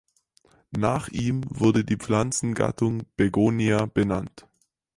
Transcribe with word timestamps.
Nach 0.75 1.09
ihm 1.09 1.43
wurde 1.47 1.85
die 1.85 1.95
Pflanzengattung 1.95 3.03
Begonia 3.17 3.85
benannt. 3.85 4.47